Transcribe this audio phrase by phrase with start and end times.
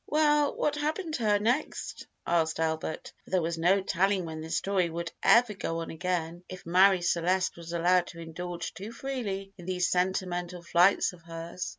[0.07, 4.49] "Well, what happened to her next?" asked Albert, for there was no telling when the
[4.49, 9.53] story would ever go on again, if Marie Celeste was allowed to indulge too freely
[9.59, 11.69] in these sentimental flights of hers.